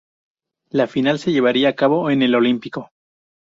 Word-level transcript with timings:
La 0.71 0.87
final 0.87 1.19
se 1.19 1.31
llevaría 1.31 1.69
a 1.69 1.75
cabo 1.75 2.09
en 2.09 2.23
el 2.23 2.33
Olímpico. 2.33 2.89